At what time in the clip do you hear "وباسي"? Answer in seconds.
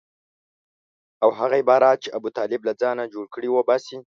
3.51-3.97